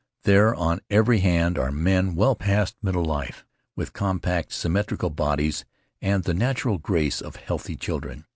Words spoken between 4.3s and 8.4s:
symmetrical bodies and the natural grace of healthy children.